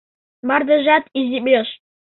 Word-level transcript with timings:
Мардежат 0.47 1.03
иземеш. 1.19 1.67